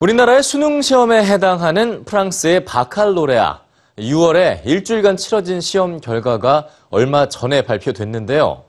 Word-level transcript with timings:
우리나라의 0.00 0.44
수능 0.44 0.80
시험에 0.80 1.24
해당하는 1.24 2.04
프랑스의 2.04 2.64
바칼로레아. 2.64 3.62
6월에 3.98 4.64
일주일간 4.64 5.16
치러진 5.16 5.60
시험 5.60 6.00
결과가 6.00 6.68
얼마 6.90 7.28
전에 7.28 7.62
발표됐는데요. 7.62 8.62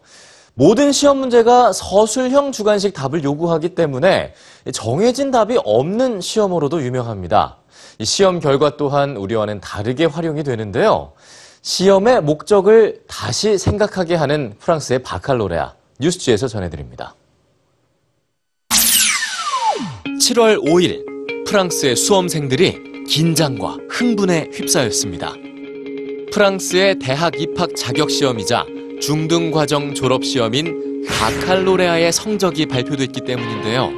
모든 0.56 0.92
시험 0.92 1.20
문제가 1.20 1.72
서술형 1.72 2.52
주관식 2.52 2.96
답을 2.96 3.24
요구하기 3.24 3.76
때문에 3.76 4.34
정해진 4.74 5.30
답이 5.30 5.60
없는 5.64 6.20
시험으로도 6.20 6.82
유명합니다. 6.82 7.58
이 8.00 8.06
시험 8.06 8.40
결과 8.40 8.76
또한 8.76 9.16
우리와는 9.16 9.62
다르게 9.62 10.06
활용이 10.06 10.42
되는데요. 10.42 11.14
시험의 11.62 12.22
목적을 12.24 13.04
다시 13.08 13.60
생각하게 13.60 14.16
하는 14.16 14.56
프랑스의 14.58 15.04
바칼로레아. 15.04 15.76
뉴스지에서 16.00 16.48
전해드립니다. 16.48 17.14
7월 20.20 20.64
5일 20.64 21.09
프랑스의 21.50 21.96
수험생들이 21.96 23.06
긴장과 23.08 23.78
흥분에 23.90 24.52
휩싸였습니다. 24.54 25.34
프랑스의 26.32 27.00
대학 27.00 27.42
입학 27.42 27.76
자격 27.76 28.12
시험이자 28.12 28.68
중등 29.02 29.50
과정 29.50 29.96
졸업 29.96 30.24
시험인 30.24 31.06
바칼로레아의 31.08 32.14
성적이 32.14 32.68
발표됐기 32.68 33.22
때문인데요. 33.22 33.90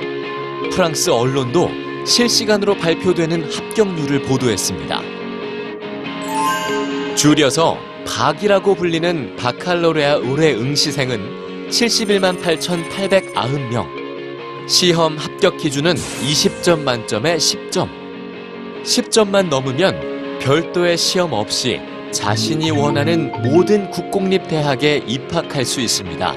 프랑스 0.71 1.09
언론도 1.09 1.69
실시간으로 2.05 2.77
발표되는 2.77 3.43
합격률을 3.51 4.21
보도했습니다. 4.21 5.01
줄여서 7.17 7.77
박이라고 8.07 8.75
불리는 8.75 9.35
바칼로레아 9.35 10.19
올해 10.19 10.53
응시생은 10.53 11.67
71만 11.69 12.41
8,890명. 12.41 14.00
시험 14.67 15.17
합격 15.17 15.57
기준은 15.57 15.95
20점 15.95 16.81
만점에 16.81 17.37
10점. 17.37 17.89
10점만 18.83 19.49
넘으면 19.49 20.39
별도의 20.39 20.97
시험 20.97 21.33
없이 21.33 21.79
자신이 22.11 22.71
원하는 22.71 23.31
모든 23.41 23.89
국공립 23.89 24.47
대학에 24.47 25.03
입학할 25.07 25.65
수 25.65 25.81
있습니다. 25.81 26.35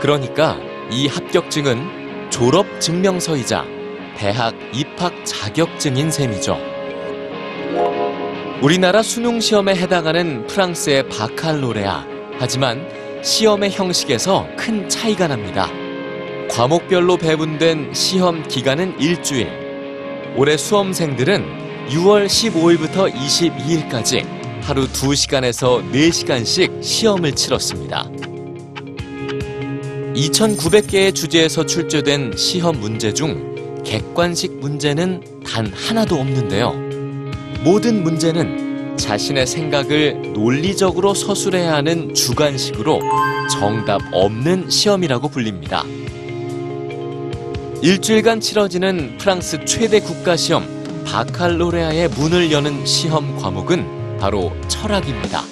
그러니까 0.00 0.58
이 0.90 1.06
합격증은 1.06 2.30
졸업 2.30 2.66
증명서이자 2.80 3.64
대학 4.16 4.54
입학 4.72 5.24
자격증인 5.24 6.10
셈이죠. 6.10 6.58
우리나라 8.62 9.02
수능 9.02 9.40
시험에 9.40 9.74
해당하는 9.74 10.46
프랑스의 10.46 11.08
바칼로레아. 11.08 12.06
하지만 12.38 12.86
시험의 13.22 13.70
형식에서 13.70 14.46
큰 14.56 14.88
차이가 14.88 15.28
납니다. 15.28 15.68
과목별로 16.50 17.16
배분된 17.16 17.94
시험 17.94 18.46
기간은 18.46 19.00
일주일. 19.00 19.48
올해 20.36 20.56
수험생들은 20.56 21.88
6월 21.88 22.26
15일부터 22.26 23.12
22일까지 23.12 24.24
하루 24.62 24.86
2시간에서 24.86 25.90
4시간씩 25.92 26.82
시험을 26.82 27.32
치렀습니다. 27.32 28.08
2,900개의 30.14 31.14
주제에서 31.14 31.66
출제된 31.66 32.36
시험 32.36 32.78
문제 32.78 33.12
중 33.12 33.82
객관식 33.84 34.60
문제는 34.60 35.22
단 35.44 35.66
하나도 35.66 36.14
없는데요. 36.16 36.72
모든 37.64 38.02
문제는 38.02 38.96
자신의 38.96 39.46
생각을 39.46 40.32
논리적으로 40.32 41.14
서술해야 41.14 41.74
하는 41.74 42.14
주관식으로 42.14 43.00
정답 43.50 44.00
없는 44.12 44.70
시험이라고 44.70 45.28
불립니다. 45.28 45.84
일주일간 47.84 48.40
치러지는 48.40 49.18
프랑스 49.18 49.62
최대 49.66 50.00
국가 50.00 50.38
시험 50.38 50.64
바칼로레아의 51.04 52.08
문을 52.08 52.50
여는 52.50 52.86
시험 52.86 53.36
과목은 53.36 54.16
바로 54.18 54.54
철학입니다. 54.68 55.42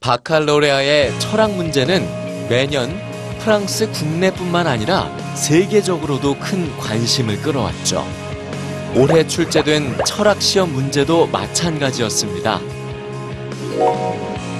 바칼로레아의 0.00 1.20
철학 1.20 1.52
문제는 1.52 2.48
매년 2.48 2.90
프랑스 3.38 3.88
국내뿐만 3.92 4.66
아니라 4.66 5.08
세계적으로도 5.36 6.40
큰 6.40 6.76
관심을 6.76 7.40
끌어왔죠. 7.40 8.04
올해 8.96 9.24
출제된 9.24 9.98
철학 10.04 10.42
시험 10.42 10.72
문제도 10.72 11.28
마찬가지였습니다. 11.28 12.60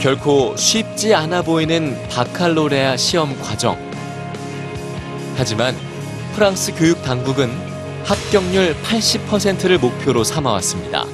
결코 0.01 0.57
쉽지 0.57 1.13
않아 1.13 1.43
보이는 1.43 1.99
바칼로레아 2.09 2.97
시험 2.97 3.37
과정. 3.41 3.77
하지만 5.35 5.75
프랑스 6.35 6.75
교육 6.75 7.01
당국은 7.05 7.49
합격률 8.05 8.75
80%를 8.83 9.79
목표로 9.79 10.25
삼아왔습니다. 10.25 11.05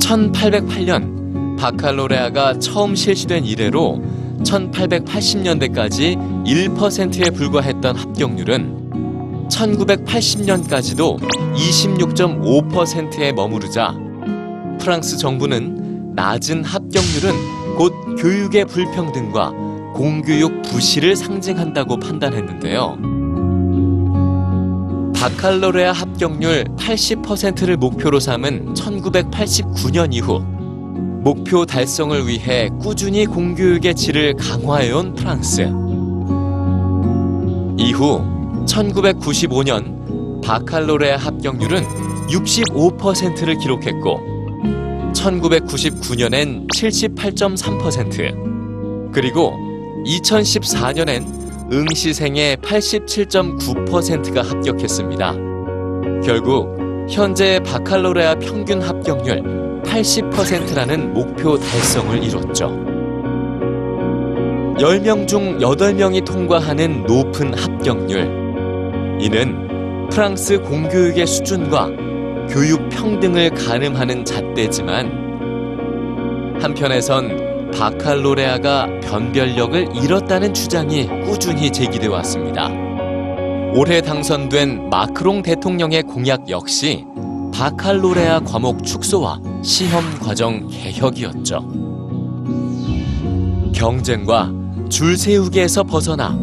1808년 0.00 1.58
바칼로레아가 1.58 2.58
처음 2.58 2.94
실시된 2.94 3.44
이래로 3.44 4.00
1880년대까지 4.42 6.46
1%에 6.46 7.30
불과했던 7.30 7.94
합격률은 7.94 9.48
1980년까지도 9.50 11.20
26.5%에 11.20 13.32
머무르자 13.32 13.94
프랑스 14.80 15.18
정부는 15.18 16.14
낮은 16.14 16.64
합격률은 16.64 17.76
곧 17.76 17.92
교육의 18.18 18.64
불평등과 18.64 19.69
공교육 20.00 20.62
부실을 20.62 21.14
상징한다고 21.14 21.98
판단했는데요. 21.98 22.96
바칼로레아 25.14 25.92
합격률 25.92 26.64
80%를 26.78 27.76
목표로 27.76 28.18
삼은 28.18 28.72
1989년 28.72 30.14
이후 30.14 30.40
목표 31.22 31.66
달성을 31.66 32.26
위해 32.26 32.70
꾸준히 32.80 33.26
공교육의 33.26 33.94
질을 33.94 34.36
강화해온 34.36 35.16
프랑스. 35.16 35.70
이후 37.76 38.22
1995년 38.64 40.42
바칼로레아 40.42 41.18
합격률은 41.18 41.84
65%를 42.28 43.58
기록했고 43.58 44.18
1999년엔 45.12 46.72
78.3% 46.72 49.12
그리고 49.12 49.69
2014년엔 50.04 51.72
응시생의 51.72 52.56
87.9%가 52.56 54.42
합격했습니다. 54.42 55.34
결국 56.24 56.76
현재 57.08 57.60
바칼로레아 57.64 58.36
평균 58.36 58.82
합격률 58.82 59.82
80%라는 59.84 61.12
목표 61.12 61.58
달성을 61.58 62.22
이뤘죠. 62.22 62.68
10명 64.78 65.26
중 65.26 65.58
8명이 65.58 66.24
통과하는 66.24 67.04
높은 67.04 67.52
합격률. 67.54 69.18
이는 69.20 70.08
프랑스 70.08 70.60
공교육의 70.60 71.26
수준과 71.26 71.90
교육 72.48 72.88
평등을 72.88 73.50
가늠하는 73.50 74.24
잣대지만 74.24 76.58
한편에선 76.60 77.49
바칼로레아가 77.72 78.88
변별력을 79.00 79.88
잃었다는 79.94 80.54
주장이 80.54 81.06
꾸준히 81.24 81.70
제기돼 81.70 82.08
왔습니다. 82.08 82.68
올해 83.72 84.00
당선된 84.00 84.90
마크롱 84.90 85.42
대통령의 85.42 86.02
공약 86.02 86.48
역시 86.50 87.04
바칼로레아 87.54 88.40
과목 88.40 88.82
축소와 88.84 89.40
시험 89.62 90.02
과정 90.18 90.66
개혁이었죠. 90.68 91.60
경쟁과 93.74 94.52
줄 94.88 95.16
세우기에서 95.16 95.84
벗어나 95.84 96.36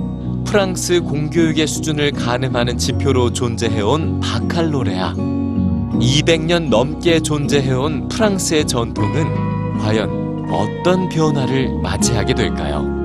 프랑스 0.45 1.01
공교육의 1.01 1.67
수준을 1.67 2.11
가늠하는 2.11 2.77
지표로 2.77 3.33
존재해온 3.33 4.21
바칼로레아. 4.21 5.13
200년 5.13 6.69
넘게 6.69 7.19
존재해온 7.19 8.07
프랑스의 8.07 8.65
전통은 8.65 9.77
과연 9.79 10.26
어떤 10.49 11.09
변화를 11.09 11.77
맞이하게 11.81 12.33
될까요? 12.33 12.96